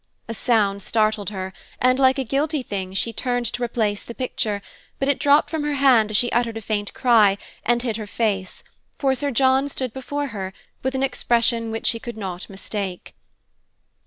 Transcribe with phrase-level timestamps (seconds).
[0.27, 4.63] A sound startled her, and like a guilty thing, she turned to replace the picture;
[4.97, 8.07] but it dropped from her hand as she uttered a faint cry and hid her
[8.07, 8.63] face,
[8.97, 13.13] for Sir John stood before her, with an expression which she could not mistake.